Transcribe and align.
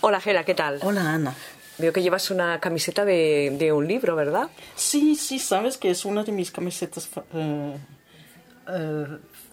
Hola 0.00 0.20
Gela, 0.20 0.44
¿qué 0.44 0.54
tal? 0.54 0.78
Hola 0.82 1.14
Ana. 1.14 1.34
Veo 1.78 1.92
que 1.92 2.02
llevas 2.02 2.30
una 2.30 2.60
camiseta 2.60 3.04
de, 3.04 3.54
de 3.58 3.72
un 3.72 3.86
libro, 3.86 4.14
¿verdad? 4.16 4.48
Sí, 4.76 5.14
sí, 5.16 5.38
sabes 5.38 5.76
que 5.78 5.90
es 5.90 6.04
una 6.04 6.24
de 6.24 6.32
mis 6.32 6.50
camisetas 6.50 7.06
fa- 7.08 7.24
eh, 7.34 7.76
eh, 8.68 9.06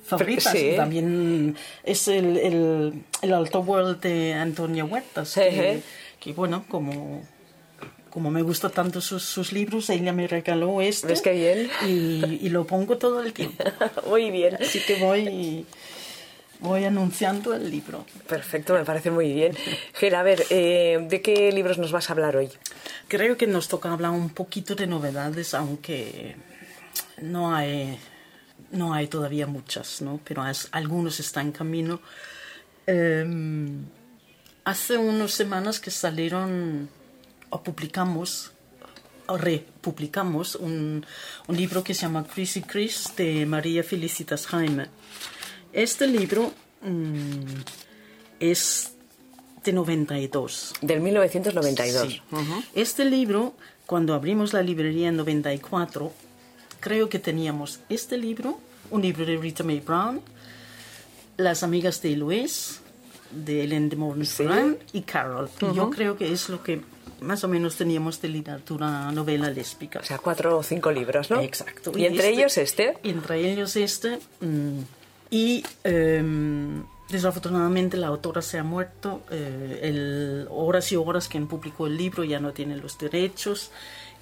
favoritas. 0.06 0.52
Sí. 0.52 0.74
También 0.76 1.56
es 1.84 2.08
el, 2.10 2.38
el, 2.38 3.04
el 3.22 3.34
Alto 3.34 3.60
World 3.62 4.02
de 4.02 4.34
Antonia 4.34 4.84
Huertas, 4.86 5.34
que, 5.36 5.82
que, 6.20 6.34
bueno, 6.34 6.66
como, 6.68 7.24
como 8.10 8.30
me 8.30 8.42
gustan 8.42 8.72
tanto 8.72 9.00
sus, 9.00 9.24
sus 9.24 9.54
libros, 9.54 9.90
ella 9.90 10.12
me 10.12 10.28
regaló 10.28 10.82
este. 10.82 11.08
¿Ves 11.08 11.22
qué 11.22 11.32
bien? 11.32 11.70
Y, 11.88 12.40
y 12.46 12.50
lo 12.50 12.68
pongo 12.68 12.98
todo 12.98 13.22
el 13.24 13.32
tiempo. 13.32 13.64
Muy 14.10 14.32
bien. 14.32 14.58
Así 14.62 14.80
que 14.82 14.96
voy, 14.96 15.66
voy 16.60 16.84
anunciando 16.86 17.54
el 17.54 17.70
libro. 17.70 18.06
Perfecto, 18.28 18.74
me 18.74 18.84
parece 18.84 19.12
muy 19.12 19.34
bien. 19.34 19.56
Gela, 19.94 20.20
a 20.22 20.24
ver, 20.24 20.44
eh, 20.50 21.06
¿de 21.10 21.22
qué 21.22 21.52
libros 21.52 21.78
nos 21.78 21.92
vas 21.92 22.10
a 22.10 22.14
hablar 22.14 22.36
hoy? 22.36 22.50
Creo 23.08 23.38
que 23.38 23.48
nos 23.48 23.68
toca 23.68 23.92
hablar 23.92 24.12
un 24.12 24.30
poquito 24.30 24.76
de 24.76 24.88
novedades, 24.88 25.54
aunque 25.54 26.36
no 27.22 27.54
hay, 27.56 27.98
no 28.72 28.94
hay 28.94 29.08
todavía 29.08 29.48
muchas, 29.48 30.02
¿no? 30.02 30.20
Pero 30.24 30.46
es- 30.48 30.68
algunos 30.72 31.20
están 31.20 31.48
en 31.48 31.52
camino. 31.54 32.02
Em, 32.86 33.86
hace 34.64 34.98
unas 34.98 35.32
semanas 35.32 35.80
que 35.80 35.92
salieron 35.92 36.90
o 37.50 37.64
publicamos 37.64 38.52
o 39.30 39.38
republicamos 39.38 40.56
un, 40.56 41.06
un 41.48 41.58
libro 41.58 41.84
que 41.84 41.94
se 41.94 42.04
llama 42.04 42.26
Chrissy 42.26 42.62
Chris 42.62 43.12
de 43.18 43.46
María 43.46 43.84
Felicitas 43.84 44.48
Jaime. 44.48 44.88
Este 45.74 46.08
libro 46.08 46.52
mm, 46.82 47.62
es 48.40 48.94
de 49.64 49.74
92. 49.74 50.74
Del 50.82 51.02
1992. 51.02 52.08
Sí. 52.08 52.22
Este 52.74 53.06
libro, 53.06 53.54
cuando 53.86 54.14
abrimos 54.14 54.54
la 54.54 54.62
librería 54.62 55.10
en 55.10 55.18
94, 55.18 56.12
creo 56.80 57.10
que 57.10 57.20
teníamos 57.20 57.80
este 57.90 58.18
libro, 58.18 58.60
un 58.92 59.02
libro 59.02 59.26
de 59.26 59.38
Rita 59.38 59.64
Mae 59.64 59.82
Brown, 59.82 60.22
Las 61.38 61.64
amigas 61.64 62.02
de 62.02 62.16
Luis, 62.16 62.82
de 63.32 63.64
Ellen 63.64 63.90
de 63.90 63.96
Morgan 63.96 64.78
y 64.94 65.02
Carol. 65.02 65.50
Y 65.62 65.76
yo 65.76 65.90
creo 65.90 66.18
que 66.18 66.32
es 66.32 66.50
lo 66.50 66.64
que 66.64 66.82
más 67.22 67.44
o 67.44 67.48
menos 67.48 67.76
teníamos 67.76 68.22
de 68.22 68.30
literatura 68.30 69.12
novela 69.12 69.50
lésbica. 69.50 70.00
O 70.00 70.04
sea, 70.04 70.18
cuatro 70.20 70.58
o 70.58 70.64
cinco 70.64 70.92
libros, 70.92 71.30
¿no? 71.30 71.42
Exacto. 71.42 71.92
Y, 71.96 72.06
entre 72.06 72.30
ellos 72.30 72.58
este. 72.58 72.98
Entre 73.04 73.52
ellos 73.52 73.76
este. 73.76 74.20
mm, 74.42 74.80
y 75.30 75.64
em, 75.84 76.84
desafortunadamente 77.10 77.98
la 77.98 78.08
autora 78.08 78.42
se 78.42 78.58
ha 78.60 78.64
muerto. 78.64 79.22
eh, 79.32 79.80
el, 79.84 80.48
horas 80.50 80.92
y 80.92 80.96
horas 80.96 81.28
que 81.28 81.40
publicó 81.42 81.88
el 81.88 81.98
libro 81.98 82.24
ya 82.24 82.40
no 82.40 82.54
tiene 82.54 82.78
los 82.78 82.98
derechos. 82.98 83.72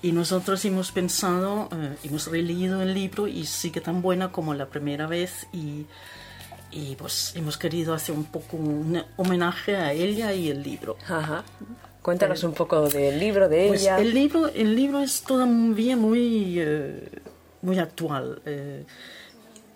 Y 0.01 0.11
nosotros 0.11 0.63
hemos 0.65 0.91
pensado, 0.91 1.69
eh, 1.71 1.95
hemos 2.03 2.27
releído 2.27 2.81
el 2.81 2.93
libro 2.93 3.27
y 3.27 3.45
sigue 3.45 3.81
tan 3.81 4.01
buena 4.01 4.31
como 4.31 4.53
la 4.53 4.67
primera 4.67 5.07
vez. 5.07 5.47
Y, 5.53 5.85
y 6.71 6.95
pues 6.95 7.33
hemos 7.35 7.57
querido 7.57 7.93
hacer 7.93 8.13
un 8.15 8.25
poco 8.25 8.57
un 8.57 9.01
homenaje 9.17 9.75
a 9.77 9.93
ella 9.93 10.33
y 10.33 10.49
el 10.49 10.61
libro. 10.61 10.97
Ajá. 11.07 11.43
Cuéntanos 12.01 12.43
un 12.43 12.53
poco 12.53 12.87
del 12.87 13.17
libro, 13.19 13.49
de 13.49 13.67
Pues 13.69 13.81
ella. 13.81 13.99
el 13.99 14.13
libro, 14.13 14.47
el 14.47 14.75
libro 14.75 14.99
es 14.99 15.21
todavía 15.23 15.95
muy, 15.97 16.55
eh, 16.59 17.09
muy 17.63 17.79
actual. 17.79 18.41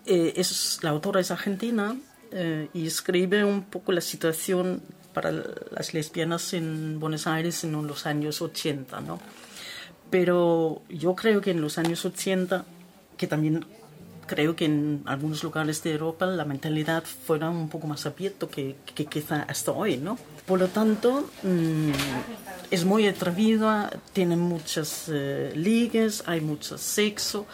Eh, 0.06 0.34
es, 0.36 0.78
la 0.82 0.90
autora 0.90 1.20
es 1.20 1.30
argentina 1.30 1.96
eh, 2.32 2.68
y 2.72 2.86
escribe 2.86 3.44
un 3.44 3.62
poco 3.62 3.92
la 3.92 4.00
situación 4.00 4.82
para 5.12 5.32
las 5.32 5.92
lesbianas 5.92 6.54
en 6.54 7.00
Buenos 7.00 7.26
Aires 7.26 7.64
en 7.64 7.72
los 7.86 8.06
años 8.06 8.40
80, 8.40 9.00
¿no? 9.00 9.20
Pero 10.10 10.82
yo 10.88 11.14
creo 11.14 11.40
que 11.40 11.50
en 11.50 11.60
los 11.60 11.78
años 11.78 12.04
80, 12.04 12.64
que 13.16 13.26
también 13.26 13.64
creo 14.30 14.54
que 14.54 14.64
en 14.64 15.02
algunos 15.06 15.42
lugares 15.42 15.82
de 15.82 15.92
Europa 15.92 16.24
la 16.26 16.44
mentalidad 16.44 17.02
fuera 17.02 17.50
un 17.50 17.68
poco 17.68 17.88
más 17.88 18.06
abierto 18.06 18.48
que, 18.48 18.76
que 18.94 19.06
quizá 19.06 19.42
hasta 19.42 19.72
hoy, 19.72 19.96
¿no? 19.96 20.18
Por 20.46 20.60
lo 20.60 20.68
tanto, 20.68 21.28
mm, 21.42 21.90
es 22.70 22.84
muy 22.84 23.08
atrevida, 23.08 23.90
tiene 24.12 24.36
muchas 24.36 25.10
eh, 25.12 25.52
hay 26.26 26.40
mucho 26.40 26.78
sexo, 26.78 27.46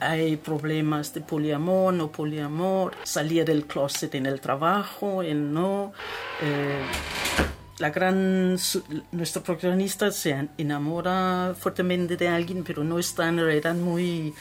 hay 0.00 0.36
problemas 0.36 1.12
de 1.14 1.20
poliamor, 1.20 1.92
no 1.94 2.10
poliamor, 2.12 2.94
salir 3.04 3.44
del 3.44 3.66
closet 3.66 4.14
en 4.14 4.26
el 4.26 4.40
trabajo, 4.40 5.22
el 5.22 5.52
no. 5.52 5.92
eh, 6.42 6.82
la 7.78 7.90
gran 7.90 8.56
nuestro 9.12 9.42
protagonista 9.42 10.10
se 10.10 10.48
enamora 10.56 11.54
fuertemente 11.58 12.16
de 12.16 12.26
alguien 12.28 12.64
pero 12.64 12.82
no 12.84 12.98
está 12.98 13.28
en 13.28 13.36
realidad 13.38 13.74
muy 13.74 14.32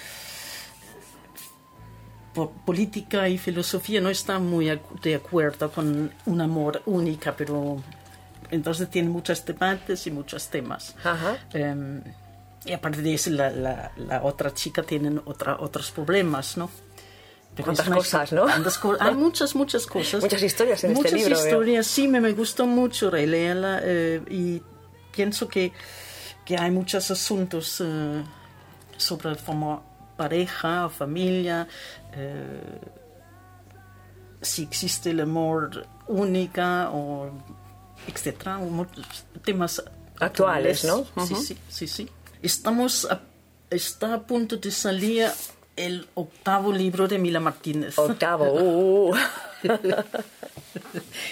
po- 2.34 2.52
política 2.66 3.28
y 3.30 3.38
filosofía 3.38 4.02
no 4.02 4.10
está 4.10 4.40
muy 4.40 4.80
de 5.02 5.16
acuerdo 5.16 5.72
con 5.72 6.12
un 6.26 6.42
amor 6.42 6.82
única 6.86 7.36
pero 7.36 7.78
entonces 8.52 8.90
tiene 8.90 9.10
muchos 9.10 9.46
debates 9.46 10.08
y 10.08 10.12
muchos 10.12 10.48
temas 10.50 10.96
Ajá. 11.04 11.38
Em, 11.54 12.02
y 12.66 12.74
aparte 12.74 13.02
de 13.02 13.14
eso 13.14 13.30
la, 13.30 13.50
la, 13.50 13.92
la 13.98 14.24
otra 14.24 14.54
chica 14.54 14.82
tiene 14.84 15.22
otra, 15.26 15.58
otros 15.60 15.92
problemas 15.92 16.58
no 16.58 16.70
Pero 17.56 17.66
Cuántas 17.68 17.88
cosas, 17.90 18.32
¿no? 18.34 18.46
co- 18.82 18.98
Hay 19.00 19.14
muchas, 19.26 19.56
muchas 19.56 19.86
cosas. 19.86 20.22
Muchas 20.22 20.42
historias 20.44 20.84
en 20.84 20.92
este 20.92 21.04
Muchas 21.16 21.30
veo. 21.30 21.38
historias, 21.38 21.88
sí, 21.88 22.08
me, 22.08 22.20
me 22.20 22.32
gustó 22.34 22.66
mucho 22.66 23.10
releerla 23.10 23.80
eh, 23.84 24.22
y 24.30 24.62
pienso 25.16 25.48
que, 25.48 25.72
que 26.44 26.58
hay 26.58 26.72
muchos 26.72 27.10
asuntos 27.12 27.82
eh, 27.84 28.24
sobre 28.98 29.36
como 29.38 29.84
pareja 30.18 30.86
o 30.86 30.90
familia, 30.90 31.68
eh, 32.14 32.80
si 34.42 34.64
existe 34.64 35.10
el 35.12 35.20
amor 35.22 35.86
única 36.08 36.90
o 36.92 37.32
etcétera, 38.08 38.58
muchos 38.58 39.26
temas 39.44 39.84
Actuales, 40.20 40.86
¿no? 40.86 41.04
Sí, 41.26 41.36
sí, 41.36 41.58
sí, 41.68 41.88
sí. 41.88 42.10
Estamos 42.46 43.06
a, 43.10 43.22
está 43.72 44.14
a 44.14 44.22
punto 44.22 44.58
de 44.58 44.70
salir 44.70 45.28
el 45.76 46.08
octavo 46.14 46.72
libro 46.72 47.08
de 47.08 47.18
Mila 47.18 47.40
Martínez. 47.40 47.98
Octavo. 47.98 48.46
uh, 48.54 49.10
uh. 49.14 49.16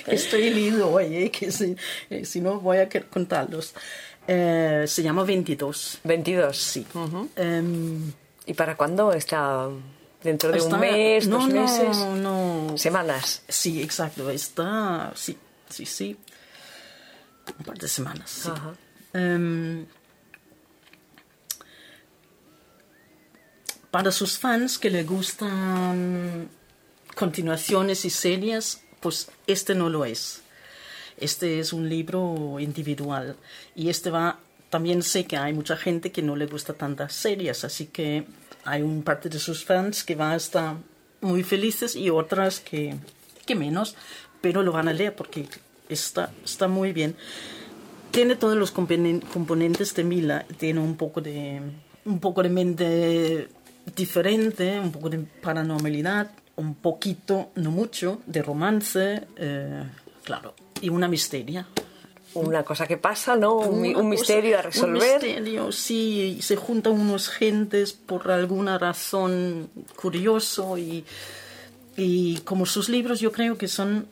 Estoy 0.08 0.50
leyendo 0.50 0.90
hoy, 0.90 1.16
eh, 1.16 1.32
que 1.32 1.52
si, 1.52 1.76
eh, 2.10 2.26
si 2.26 2.42
no 2.42 2.60
voy 2.60 2.78
a 2.78 2.90
contarlos. 3.12 3.76
Eh, 4.28 4.86
se 4.88 5.04
llama 5.04 5.24
22. 5.24 6.00
22. 6.04 6.58
Sí. 6.58 6.86
Em, 7.36 8.12
¿Y 8.48 8.54
para 8.56 8.76
cuándo 8.76 9.14
está? 9.14 9.68
¿Dentro 10.24 10.52
de 10.52 10.58
está- 10.58 10.76
un 10.76 10.82
mes, 10.82 11.28
no, 11.28 11.38
dos 11.38 11.50
no, 11.50 11.62
meses? 11.62 11.98
No, 11.98 12.74
¿Semanas? 12.78 13.44
Sí, 13.48 13.84
exacto. 13.84 14.32
Está, 14.32 15.12
sí, 15.16 15.38
sí, 15.70 15.86
sí. 15.86 16.18
Un 17.60 17.66
par 17.66 17.78
de 17.78 17.88
semanas. 17.88 18.30
sí. 18.32 18.50
Em, 19.14 19.86
para 23.94 24.12
sus 24.12 24.40
fans 24.40 24.80
que 24.80 24.90
le 24.90 25.04
gustan 25.04 26.50
continuaciones 27.14 28.06
y 28.06 28.10
series, 28.10 28.82
pues 29.00 29.30
este 29.46 29.76
no 29.76 29.88
lo 29.88 30.04
es. 30.04 30.42
Este 31.18 31.60
es 31.60 31.74
un 31.74 31.88
libro 31.88 32.60
individual 32.60 33.36
y 33.76 33.90
este 33.90 34.10
va. 34.10 34.40
También 34.72 35.04
sé 35.04 35.26
que 35.26 35.38
hay 35.38 35.54
mucha 35.54 35.78
gente 35.78 36.12
que 36.12 36.24
no 36.24 36.36
le 36.36 36.48
gusta 36.48 36.74
tantas 36.74 37.14
series, 37.14 37.64
así 37.64 37.86
que 37.86 38.26
hay 38.66 38.82
un 38.82 39.04
parte 39.04 39.30
de 39.30 39.38
sus 39.38 39.64
fans 39.64 40.04
que 40.04 40.16
va 40.16 40.32
a 40.32 40.38
estar 40.38 40.78
muy 41.22 41.44
felices 41.44 41.96
y 41.96 42.10
otras 42.10 42.62
que, 42.62 42.96
que 43.46 43.54
menos, 43.54 43.96
pero 44.42 44.64
lo 44.64 44.72
van 44.72 44.88
a 44.88 44.94
leer 44.94 45.16
porque 45.16 45.48
está, 45.88 46.32
está 46.44 46.68
muy 46.68 46.94
bien 46.94 47.16
tiene 48.10 48.36
todos 48.36 48.58
los 48.58 48.74
componen- 48.74 49.24
componentes 49.28 49.94
de 49.96 50.04
Mila. 50.04 50.46
Tiene 50.58 50.80
un 50.80 50.98
poco 50.98 51.20
de, 51.20 51.62
un 52.06 52.20
poco 52.20 52.44
de 52.44 52.50
mente 52.50 53.50
diferente, 53.96 54.80
un 54.80 54.92
poco 54.92 55.10
de 55.10 55.20
paranormalidad, 55.20 56.32
un 56.56 56.76
poquito, 56.76 57.52
no 57.56 57.72
mucho, 57.72 58.22
de 58.26 58.42
romance, 58.42 59.24
eh, 59.38 59.84
claro, 60.24 60.54
y 60.82 60.90
una 60.90 61.08
misteria. 61.08 61.68
Una 62.36 62.64
cosa 62.64 62.88
que 62.88 62.98
pasa, 62.98 63.36
¿no? 63.36 63.58
Un, 63.58 63.86
un 63.86 63.94
cosa- 63.94 64.04
misterio 64.06 64.58
a 64.58 64.64
resolver. 64.64 64.94
Un 64.96 65.22
misterio, 65.28 65.72
sí, 65.72 66.40
se 66.42 66.56
juntan 66.56 66.94
unos 66.94 67.30
gentes 67.30 67.94
por 67.94 68.32
alguna 68.32 68.80
razón 68.80 69.70
curioso 69.96 70.76
y, 70.80 71.06
y 71.96 72.38
como 72.40 72.66
sus 72.66 72.90
libros 72.90 73.20
yo 73.20 73.32
creo 73.32 73.56
que 73.58 73.68
son 73.68 74.08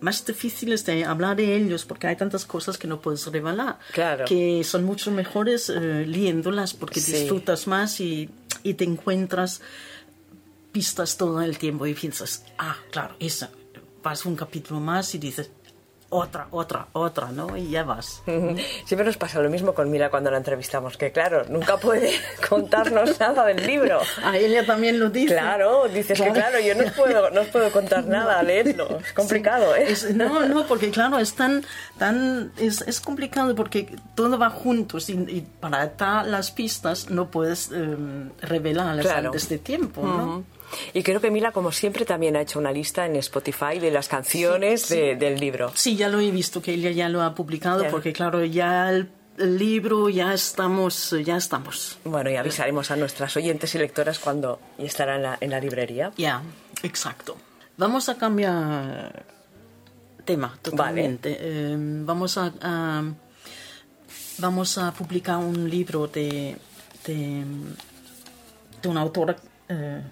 más 0.00 0.26
difíciles 0.26 0.84
de 0.86 1.04
hablar 1.04 1.36
de 1.36 1.54
ellos 1.54 1.84
porque 1.84 2.08
hay 2.08 2.16
tantas 2.16 2.44
cosas 2.44 2.76
que 2.76 2.88
no 2.88 3.00
puedes 3.00 3.24
revelar. 3.28 3.78
Claro. 3.92 4.24
Que 4.24 4.64
son 4.64 4.82
mucho 4.84 5.12
mejores 5.12 5.68
eh, 5.70 6.04
leyéndolas 6.08 6.74
porque 6.74 6.98
Sí. 7.00 7.12
disfrutas 7.12 7.68
más 7.68 8.00
y, 8.00 8.28
y 8.62 8.74
te 8.74 8.84
encuentras 8.84 9.60
pistas 10.72 11.16
todo 11.16 11.40
el 11.42 11.58
tiempo 11.58 11.86
y 11.86 11.94
piensas, 11.94 12.44
ah, 12.58 12.76
claro, 12.90 13.16
esa. 13.18 13.50
Vas 14.02 14.24
un 14.24 14.36
capítulo 14.36 14.80
más 14.80 15.14
y 15.14 15.18
dices, 15.18 15.50
otra, 16.10 16.48
otra, 16.50 16.88
otra, 16.92 17.30
¿no? 17.30 17.56
Y 17.56 17.70
ya 17.70 17.84
vas. 17.84 18.22
Siempre 18.24 19.04
nos 19.04 19.16
pasa 19.16 19.40
lo 19.40 19.48
mismo 19.48 19.74
con 19.74 19.90
Mira 19.90 20.10
cuando 20.10 20.30
la 20.30 20.36
entrevistamos, 20.36 20.96
que 20.96 21.12
claro, 21.12 21.44
nunca 21.48 21.76
puede 21.76 22.12
contarnos 22.48 23.18
nada 23.18 23.46
del 23.46 23.66
libro. 23.66 24.00
A 24.22 24.36
ella 24.36 24.66
también 24.66 24.98
lo 24.98 25.08
dice. 25.08 25.34
Claro, 25.34 25.88
dices 25.88 26.20
que 26.20 26.30
claro, 26.30 26.58
yo 26.60 26.74
no 26.74 26.84
os 26.84 26.92
puedo, 26.92 27.30
no 27.30 27.40
os 27.42 27.46
puedo 27.48 27.70
contar 27.70 28.04
nada, 28.06 28.42
leerlo. 28.42 28.98
Es 28.98 29.12
complicado, 29.12 29.74
¿eh? 29.76 29.94
no, 30.14 30.46
no, 30.46 30.66
porque 30.66 30.90
claro, 30.90 31.18
es 31.18 31.34
tan, 31.34 31.64
tan, 31.98 32.52
es, 32.58 32.82
es 32.82 33.00
complicado 33.00 33.54
porque 33.54 33.96
todo 34.14 34.38
va 34.38 34.50
juntos 34.50 35.08
y, 35.10 35.12
y 35.12 35.46
para 35.60 35.86
dar 35.86 36.26
las 36.26 36.50
pistas 36.50 37.08
no 37.08 37.30
puedes 37.30 37.70
em, 37.70 38.30
revelarlas 38.40 39.06
antes 39.06 39.48
de 39.48 39.58
tiempo, 39.58 40.02
¿no? 40.02 40.44
Y 40.92 41.02
creo 41.02 41.20
que 41.20 41.30
Mila, 41.30 41.52
como 41.52 41.72
siempre, 41.72 42.04
también 42.04 42.36
ha 42.36 42.42
hecho 42.42 42.58
una 42.58 42.72
lista 42.72 43.06
en 43.06 43.16
Spotify 43.16 43.78
de 43.80 43.90
las 43.90 44.08
canciones 44.08 44.88
del 44.88 45.38
libro. 45.38 45.72
Sí, 45.74 45.96
ya 45.96 46.08
lo 46.08 46.20
he 46.20 46.30
visto, 46.30 46.62
que 46.62 46.74
ella 46.74 46.90
ya 46.90 47.08
lo 47.08 47.22
ha 47.22 47.34
publicado, 47.34 47.84
porque 47.90 48.12
claro, 48.12 48.44
ya 48.44 48.90
el, 48.90 49.10
libro 49.38 50.10
ya 50.10 50.34
estamos, 50.34 51.16
ya 51.24 51.36
estamos. 51.36 51.98
Bueno, 52.04 52.30
y 52.30 52.36
avisaremos 52.36 52.90
a 52.90 52.96
nuestras 52.96 53.34
oyentes 53.36 53.74
y 53.74 53.78
lectoras 53.78 54.18
cuando 54.18 54.60
estará 54.76 55.16
en 55.16 55.22
la, 55.22 55.38
en 55.40 55.50
la 55.50 55.60
librería. 55.60 56.12
Ya, 56.16 56.42
exacto. 56.82 57.36
Vamos 57.78 58.10
a 58.10 58.18
cambiar 58.18 59.24
tema 60.26 60.58
totalmente. 60.60 61.36
Eh, 61.40 61.74
vamos 61.78 62.36
a, 62.36 62.52
vamos 64.38 64.78
a 64.78 64.92
publicar 64.92 65.38
un 65.38 65.68
libro 65.70 66.06
de, 66.06 66.56
de, 67.06 67.44
de 68.82 68.88
una 68.88 69.00
autora 69.00 69.36
eh, 69.68 70.02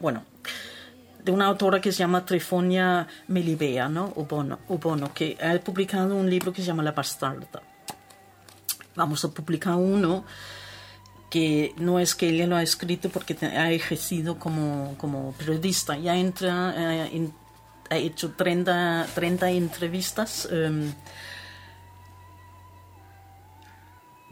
bueno, 0.00 0.24
de 1.22 1.30
una 1.30 1.46
autora 1.46 1.80
que 1.80 1.92
se 1.92 1.98
llama 1.98 2.24
Trifonia 2.24 3.06
Melibea, 3.28 3.88
¿no? 3.88 4.12
Ubono, 4.16 5.14
que 5.14 5.36
ha 5.40 5.58
publicado 5.60 6.16
un 6.16 6.28
libro 6.28 6.52
que 6.52 6.62
se 6.62 6.68
llama 6.68 6.82
La 6.82 6.92
Bastarda. 6.92 7.62
Vamos 8.96 9.24
a 9.24 9.28
publicar 9.28 9.74
uno 9.74 10.24
que 11.30 11.74
no 11.76 12.00
es 12.00 12.14
que 12.14 12.28
ella 12.28 12.46
lo 12.46 12.56
ha 12.56 12.62
escrito 12.62 13.08
porque 13.08 13.36
ha 13.46 13.70
ejercido 13.70 14.38
como, 14.38 14.96
como 14.98 15.32
periodista, 15.34 15.96
ya 15.96 16.16
entra, 16.16 16.74
eh, 16.76 17.30
ha 17.88 17.96
hecho 17.96 18.32
30, 18.32 19.06
30 19.14 19.50
entrevistas. 19.50 20.48
Em, 20.50 20.92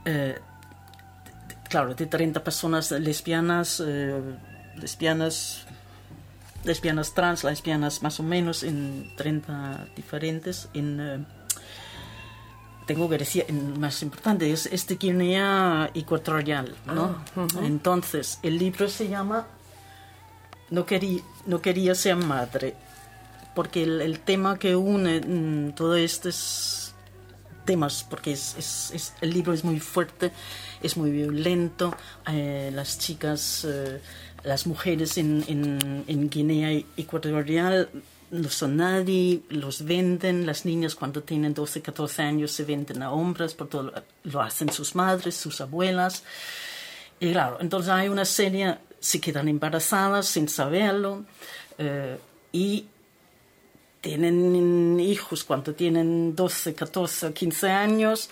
eh, 0.04 0.38
claro, 1.68 1.94
de 1.94 2.06
30 2.06 2.42
personas 2.42 2.90
lesbianas, 2.90 3.80
eh, 3.86 4.38
lesbianas, 4.80 5.66
lesbianas 6.64 7.14
trans, 7.14 7.44
lesbianas 7.44 8.02
más 8.02 8.20
o 8.20 8.22
menos 8.22 8.62
en 8.62 9.12
30 9.16 9.88
diferentes. 9.96 10.68
En, 10.74 11.00
eh, 11.00 11.24
tengo 12.86 13.08
que 13.08 13.18
decir, 13.18 13.44
en, 13.48 13.78
más 13.78 14.02
importante, 14.02 14.50
es, 14.50 14.66
este 14.66 14.96
Guinea 14.96 15.90
Ecuatorial, 15.94 16.74
¿no? 16.86 17.22
Ah, 17.36 17.46
Entonces, 17.62 18.38
el 18.42 18.58
libro 18.58 18.88
se 18.88 19.08
llama 19.08 19.46
No 20.70 20.86
quería, 20.86 21.20
no 21.46 21.60
quería 21.60 21.94
ser 21.94 22.16
madre, 22.16 22.74
porque 23.54 23.82
el, 23.82 24.20
tema 24.20 24.58
que 24.58 24.74
une 24.74 25.20
mm, 25.20 25.72
todos 25.72 25.98
estos 25.98 26.87
temas, 27.68 28.06
porque 28.08 28.32
es, 28.32 28.90
es, 28.94 29.12
el 29.20 29.30
libro 29.30 29.52
es 29.52 29.62
muy 29.62 29.78
fuerte, 29.78 30.32
es 30.82 30.96
muy 30.96 31.10
violento, 31.10 31.94
eh, 32.26 32.70
las 32.74 32.98
chicas... 32.98 33.66
Eh, 33.68 34.00
las 34.44 34.68
mujeres 34.68 35.18
en, 35.18 35.44
en, 36.06 36.30
Guinea 36.30 36.70
Ecuatorial 36.96 37.88
no 38.30 38.48
son 38.48 38.76
nadie, 38.76 39.42
los 39.48 39.84
venden, 39.84 40.46
las 40.46 40.64
niñas 40.64 40.94
cuando 40.94 41.22
tienen 41.22 41.54
12, 41.54 41.82
14 41.82 42.22
años 42.22 42.52
se 42.52 42.64
venden 42.64 43.02
a 43.02 43.10
hombres, 43.10 43.54
por 43.54 43.68
todo, 43.68 43.92
lo 44.22 44.40
hacen 44.40 44.70
sus 44.72 44.94
madres, 44.94 45.34
sus 45.34 45.60
abuelas. 45.60 46.22
Y 47.20 47.32
claro, 47.32 47.58
entonces 47.60 47.90
hay 47.90 48.08
una 48.08 48.24
serie, 48.24 48.78
se 49.00 49.20
quedan 49.20 49.48
embarazadas 49.48 50.28
sin 50.28 50.48
saberlo 50.48 51.24
eh, 51.76 52.16
y 52.52 52.86
tienen 54.00 54.98
hijos 55.00 55.44
cuando 55.44 55.74
tienen 55.74 56.36
12, 56.36 56.74
14, 56.74 57.32
15 57.32 57.70
años 57.70 58.30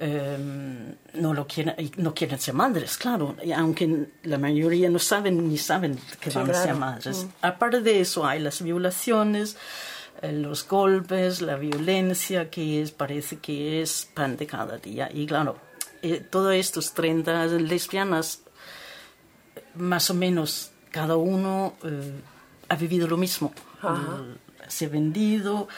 Em, 0.00 0.94
no, 1.14 1.34
lo 1.34 1.44
quieren, 1.48 1.74
no 1.96 2.14
quieren 2.14 2.38
ser 2.38 2.54
madres, 2.54 2.96
claro, 2.96 3.34
aunque 3.56 4.06
la 4.22 4.38
mayoría 4.38 4.88
no 4.88 5.00
saben 5.00 5.48
ni 5.48 5.58
saben 5.58 5.98
que 6.20 6.30
van 6.30 6.48
a 6.48 6.54
ser 6.54 6.76
madres. 6.76 7.24
Mm. 7.24 7.28
Aparte 7.42 7.80
de 7.80 8.00
eso 8.00 8.24
hay 8.24 8.38
las 8.38 8.62
violaciones, 8.62 9.56
eh, 10.22 10.30
los 10.30 10.68
golpes, 10.68 11.40
la 11.42 11.56
violencia, 11.56 12.48
que 12.48 12.80
es, 12.80 12.92
parece 12.92 13.38
que 13.38 13.82
es 13.82 14.08
pan 14.14 14.36
de 14.36 14.46
cada 14.46 14.78
día. 14.78 15.10
Y 15.12 15.26
claro, 15.26 15.56
eh, 16.02 16.24
todos 16.30 16.54
estos 16.54 16.94
30 16.94 17.46
lesbianas, 17.46 18.42
más 19.74 20.10
o 20.10 20.14
menos 20.14 20.70
cada 20.92 21.16
uno 21.16 21.74
eh, 21.82 22.12
ha 22.68 22.76
vivido 22.76 23.08
lo 23.08 23.16
mismo. 23.16 23.52
Ha 24.68 24.88
vendido, 24.88 25.68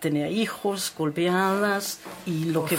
tenía 0.00 0.28
hijos, 0.28 0.92
golpeadas 0.96 2.00
y 2.26 2.44
lo 2.44 2.64
que 2.64 2.78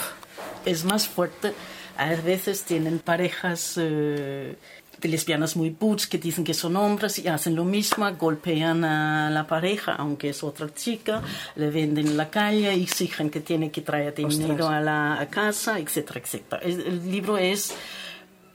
es 0.66 0.86
más 0.86 1.08
fuerte. 1.08 1.54
A 1.98 2.10
veces 2.16 2.64
tienen 2.64 3.00
parejas 3.00 3.76
eh, 3.78 4.56
de 5.00 5.10
lesbianas 5.10 5.56
muy 5.56 5.70
puts 5.70 6.08
que 6.08 6.18
dicen 6.18 6.44
que 6.44 6.54
son 6.54 6.76
hombres 6.76 7.20
y 7.20 7.28
hacen 7.28 7.56
lo 7.56 7.66
mismo, 7.66 8.10
golpean 8.16 8.84
a 8.84 9.30
la 9.30 9.46
pareja, 9.46 9.94
aunque 9.96 10.30
es 10.30 10.44
otra 10.44 10.74
chica, 10.74 11.22
le 11.56 11.70
venden 11.70 12.08
en 12.08 12.18
la 12.18 12.30
calle, 12.30 12.74
exigen 12.74 13.30
que 13.30 13.42
tiene 13.42 13.70
que 13.70 13.82
traer 13.82 14.16
dinero 14.16 14.68
a 14.68 14.80
la 14.80 15.28
casa, 15.30 15.78
etcétera, 15.78 16.20
etcétera. 16.22 16.62
El, 16.64 17.12
libro 17.12 17.38
es 17.38 17.74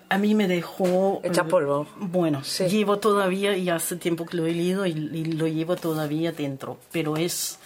a 0.08 0.18
mí 0.18 0.34
me 0.34 0.48
dejó... 0.48 1.20
Echa 1.22 1.44
polvo. 1.44 1.86
Bueno, 1.96 2.42
llevo 2.42 2.98
todavía, 2.98 3.56
y 3.56 3.68
hace 3.68 3.96
tiempo 3.96 4.24
que 4.26 4.36
lo 4.36 4.46
he 4.46 4.52
leído 4.52 4.86
y, 4.86 4.94
lo 4.94 5.46
llevo 5.46 5.76
todavía 5.76 6.32
dentro, 6.32 6.78
pero 6.92 7.16
es, 7.16 7.58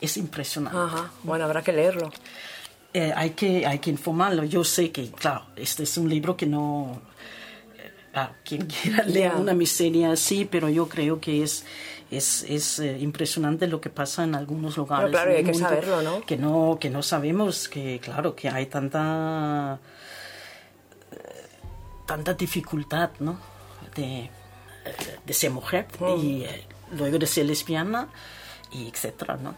es 0.00 0.16
impresionante. 0.16 0.78
Ajá. 0.78 1.12
Bueno, 1.22 1.44
habrá 1.44 1.62
que 1.62 1.72
leerlo. 1.72 2.10
Eh, 2.92 3.12
hay, 3.14 3.30
que, 3.30 3.66
hay 3.66 3.78
que 3.78 3.90
informarlo. 3.90 4.44
Yo 4.44 4.64
sé 4.64 4.90
que, 4.90 5.10
claro, 5.10 5.46
este 5.56 5.82
es 5.82 5.96
un 5.96 6.08
libro 6.08 6.36
que 6.36 6.46
no... 6.46 7.00
Eh, 8.14 8.26
quien 8.44 8.66
quiera 8.66 9.04
leer 9.04 9.34
una 9.34 9.54
miseria 9.54 10.12
así, 10.12 10.44
pero 10.44 10.68
yo 10.68 10.88
creo 10.88 11.20
que 11.20 11.42
es, 11.42 11.64
es, 12.10 12.44
es 12.48 12.78
eh, 12.78 12.98
impresionante 13.00 13.66
lo 13.66 13.80
que 13.80 13.90
pasa 13.90 14.24
en 14.24 14.34
algunos 14.34 14.76
lugares. 14.76 15.10
claro, 15.10 15.32
hay 15.32 15.44
que 15.44 15.54
saberlo, 15.54 16.02
¿no? 16.02 16.20
Que, 16.22 16.36
¿no? 16.36 16.78
que 16.80 16.90
no 16.90 17.02
sabemos, 17.02 17.68
que 17.68 18.00
claro, 18.00 18.34
que 18.34 18.48
hay 18.48 18.66
tanta, 18.66 19.78
tanta 22.10 22.34
dificultad, 22.34 23.10
¿no? 23.20 23.38
De, 23.94 24.28
de 25.24 25.32
ser 25.32 25.52
mujer 25.52 25.86
y 26.18 26.44
luego 26.96 27.20
de 27.20 27.26
ser 27.26 27.46
lesbiana 27.46 28.08
y 28.72 28.88
etcétera, 28.88 29.36
¿no? 29.36 29.54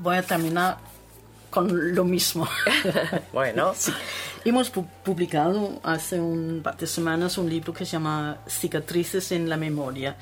Voy 0.00 0.16
a 0.16 0.22
terminar 0.22 0.78
con 1.50 1.94
lo 1.94 2.04
mismo. 2.04 2.48
bueno. 3.32 3.74
Hemos 4.44 4.70
publicado 4.70 5.80
hace 5.84 6.18
un 6.18 6.62
par 6.64 6.76
de 6.76 6.88
semanas 6.88 7.38
un 7.38 7.48
libro 7.48 7.72
que 7.72 7.84
se 7.84 7.92
llama 7.92 8.38
Cicatrices 8.48 9.30
en 9.30 9.48
la 9.48 9.56
Memoria, 9.56 10.16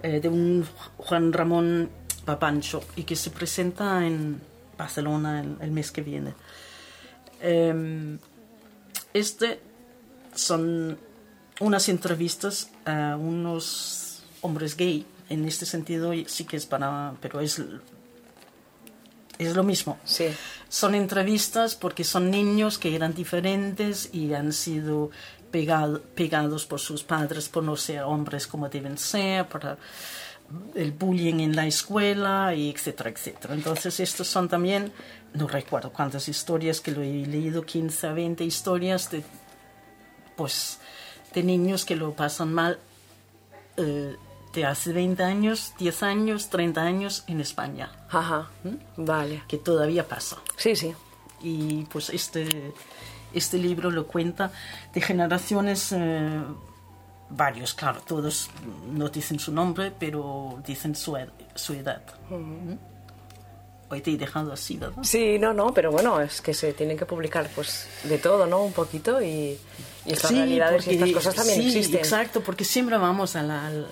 eh, 0.00 0.20
de 0.20 0.28
un 0.28 0.64
Juan 0.98 1.32
Ramón 1.32 1.90
Papancho, 2.24 2.80
y 2.94 3.02
que 3.02 3.16
se 3.16 3.30
presenta 3.30 4.06
en 4.06 4.40
Barcelona 4.78 5.44
el, 5.60 5.72
mes 5.72 5.90
que 5.90 6.02
viene. 6.02 6.34
Em, 7.40 8.20
este 9.12 9.60
son 10.32 11.07
unas 11.60 11.88
entrevistas 11.88 12.70
a 12.84 13.16
unos 13.16 14.22
hombres 14.40 14.76
gay. 14.76 15.06
En 15.28 15.44
este 15.44 15.66
sentido 15.66 16.12
sí 16.26 16.44
que 16.44 16.56
es 16.56 16.66
para... 16.66 17.14
pero 17.20 17.40
es 17.40 17.60
es 19.38 19.54
lo 19.54 19.62
mismo. 19.62 19.98
Sí. 20.04 20.26
Son 20.68 20.94
entrevistas 20.94 21.76
porque 21.76 22.02
son 22.02 22.30
niños 22.30 22.76
que 22.76 22.94
eran 22.94 23.14
diferentes 23.14 24.10
y 24.12 24.34
han 24.34 24.52
sido 24.52 25.10
pegados 25.50 26.66
por 26.66 26.80
sus 26.80 27.04
padres 27.04 27.48
por 27.48 27.62
no 27.62 27.76
ser 27.76 28.02
hombres 28.02 28.46
como 28.46 28.68
deben 28.68 28.98
ser, 28.98 29.46
para 29.48 29.78
el 30.74 30.92
bullying 30.92 31.40
en 31.40 31.56
la 31.56 31.66
escuela, 31.66 32.54
y 32.54 32.70
etcétera, 32.70 33.10
etcétera. 33.10 33.54
Entonces, 33.54 34.00
estos 34.00 34.26
son 34.26 34.48
también, 34.48 34.92
no 35.34 35.46
recuerdo 35.46 35.92
cuántas 35.92 36.28
historias 36.28 36.80
que 36.80 36.90
lo 36.90 37.02
he 37.02 37.26
leído, 37.26 37.64
15 37.64 38.06
a 38.06 38.12
20 38.12 38.44
historias 38.44 39.10
de, 39.10 39.22
pues, 40.36 40.78
de 41.38 41.44
niños 41.44 41.84
que 41.84 41.96
lo 41.96 42.12
pasan 42.14 42.52
mal. 42.52 42.78
Eh, 43.76 44.16
de 44.52 44.64
hace 44.64 44.92
20 44.92 45.22
años, 45.22 45.74
10 45.78 46.02
años, 46.02 46.48
30 46.48 46.80
años 46.82 47.24
en 47.26 47.40
España. 47.40 47.90
Ajá, 48.10 48.48
¿Mm? 48.64 49.04
vale. 49.04 49.42
Que 49.46 49.58
todavía 49.58 50.08
pasa. 50.08 50.38
Sí, 50.56 50.74
sí. 50.74 50.94
Y 51.42 51.84
pues 51.84 52.10
este, 52.10 52.72
este 53.32 53.58
libro 53.58 53.90
lo 53.90 54.06
cuenta 54.06 54.50
de 54.92 55.00
generaciones, 55.00 55.92
eh, 55.92 56.40
varios, 57.30 57.74
claro, 57.74 58.00
todos 58.00 58.50
no 58.90 59.08
dicen 59.10 59.38
su 59.38 59.52
nombre, 59.52 59.92
pero 59.96 60.60
dicen 60.66 60.96
su, 60.96 61.16
su 61.54 61.74
edad. 61.74 62.02
¿Mm? 62.30 62.74
Hoy 63.90 64.00
te 64.02 64.10
he 64.12 64.16
dejado 64.18 64.52
así, 64.52 64.76
¿verdad? 64.76 65.02
Sí, 65.02 65.38
no, 65.38 65.54
no, 65.54 65.72
pero 65.72 65.90
bueno, 65.90 66.20
es 66.20 66.40
que 66.42 66.52
se 66.52 66.72
tienen 66.74 66.98
que 66.98 67.06
publicar 67.06 67.48
pues 67.54 67.88
de 68.04 68.18
todo, 68.18 68.46
¿no? 68.46 68.62
Un 68.62 68.72
poquito 68.72 69.22
y, 69.22 69.58
y 70.06 70.12
estas 70.12 70.30
realidades 70.32 70.86
y 70.88 70.94
estas 70.94 71.10
cosas 71.12 71.34
también 71.34 71.62
sí, 71.62 71.68
existen. 71.68 71.98
exacto, 71.98 72.40
porque 72.42 72.64
siempre 72.64 72.98
vamos 72.98 73.34
a 73.36 73.42
la, 73.42 73.70
la- 73.70 73.88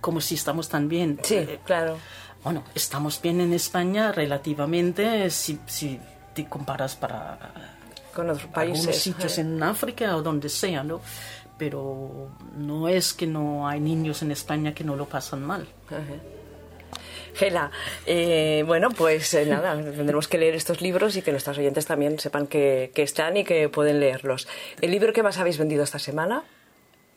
como 0.00 0.20
si 0.22 0.36
estamos 0.36 0.68
tan 0.70 0.88
bien. 0.88 1.18
Sí, 1.22 1.34
Eh, 1.34 1.58
claro. 1.66 1.98
bueno, 2.42 2.64
estamos 2.74 3.20
bien 3.20 3.40
en 3.42 3.52
España 3.52 4.10
relativamente 4.12 5.28
si, 5.30 5.58
si 5.66 6.00
te 6.34 6.46
comparas 6.48 6.96
para 6.96 7.38
Con 8.14 8.30
otros 8.30 8.48
algunos 8.54 8.84
países. 8.86 9.02
sitios 9.02 9.36
eh. 9.36 9.42
en 9.42 9.62
África 9.62 10.16
o 10.16 10.22
donde 10.22 10.48
sea, 10.48 10.82
¿no? 10.82 11.00
Pero 11.58 12.30
no 12.56 12.88
es 12.88 13.12
que 13.12 13.26
no 13.26 13.68
hay 13.68 13.80
niños 13.80 14.22
en 14.22 14.30
España 14.30 14.72
que 14.72 14.84
no 14.84 14.94
lo 14.96 15.06
pasan 15.06 15.42
mal. 15.44 15.66
Ajá. 15.88 15.98
Gela, 17.38 17.70
eh, 18.06 18.64
bueno, 18.66 18.90
pues 18.90 19.32
eh, 19.34 19.46
nada, 19.46 19.74
tendremos 19.74 20.26
que 20.28 20.38
leer 20.38 20.54
estos 20.56 20.80
libros 20.80 21.16
y 21.16 21.22
que 21.22 21.30
nuestros 21.30 21.56
oyentes 21.58 21.86
también 21.86 22.18
sepan 22.18 22.46
que, 22.48 22.90
que 22.94 23.02
están 23.02 23.36
y 23.36 23.44
que 23.44 23.68
pueden 23.68 24.00
leerlos. 24.00 24.48
¿El 24.80 24.90
libro 24.90 25.12
que 25.12 25.22
más 25.22 25.38
habéis 25.38 25.56
vendido 25.56 25.84
esta 25.84 25.98
semana? 26.00 26.42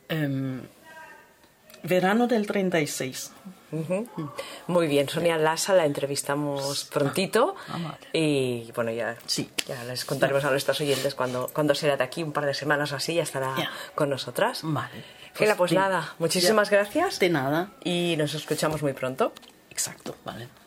Em, 0.10 0.62
verano 1.84 2.28
del 2.28 2.46
36. 2.46 3.32
Ujú. 3.72 4.08
Muy 4.68 4.88
bien, 4.88 5.08
Sonia 5.08 5.38
Lassa 5.38 5.74
la 5.74 5.86
entrevistamos 5.86 6.84
prontito 6.92 7.56
ah, 7.70 7.78
vale. 7.82 7.98
y 8.12 8.70
bueno, 8.76 8.92
ya, 8.92 9.16
Sí. 9.26 9.50
ya 9.66 9.82
les 9.86 10.04
contaremos 10.04 10.44
a 10.44 10.52
nuestros 10.52 10.82
oyentes 10.82 11.16
cuando, 11.16 11.50
cuando 11.54 11.74
será 11.74 11.96
de 11.96 12.04
aquí, 12.04 12.22
un 12.22 12.34
par 12.34 12.46
de 12.46 12.54
semanas 12.54 12.92
o 12.92 12.98
así, 12.98 13.14
ya 13.16 13.24
estará 13.24 13.56
con 13.96 14.10
nosotras. 14.10 14.60
Vale. 14.64 15.04
Gela, 15.36 15.56
pues 15.56 15.72
de- 15.72 15.78
nada, 15.78 16.14
muchísimas 16.20 16.70
ya. 16.70 16.78
gracias 16.78 17.18
De 17.20 17.30
nada. 17.30 17.72
y 17.84 18.16
nos 18.18 18.34
escuchamos 18.34 18.84
muy 18.84 18.92
pronto. 18.94 19.32
Exacto, 19.72 20.18
vale. 20.24 20.61